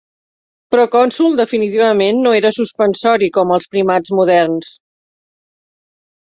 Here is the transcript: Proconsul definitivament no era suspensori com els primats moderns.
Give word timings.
Proconsul 0.75 1.35
definitivament 1.39 2.21
no 2.27 2.31
era 2.37 2.51
suspensori 2.55 3.29
com 3.39 3.53
els 3.59 3.69
primats 3.77 4.15
moderns. 4.21 4.73